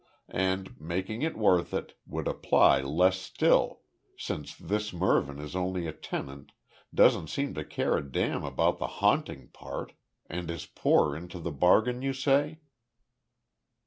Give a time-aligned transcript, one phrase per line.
[0.33, 3.81] And making it worth it, would apply less still,
[4.17, 6.53] since this Mervyn is only a tenant,
[6.91, 9.93] doesn't seem to care a damn about the haunting part,
[10.25, 12.61] and is poor into the bargain you say?"